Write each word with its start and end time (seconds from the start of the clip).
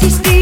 existir. 0.00 0.37